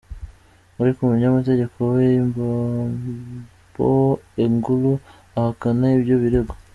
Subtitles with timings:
[0.81, 3.89] Ariko umunyamategeko we Imbambo
[4.43, 4.93] Engulu
[5.39, 6.53] ahakana ibyo birego.